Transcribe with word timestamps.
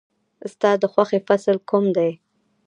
ستا 0.53 0.71
د 0.81 0.83
خوښې 0.91 1.19
فصل 1.27 1.57
کوم 1.69 1.85
دی؟ 1.95 2.11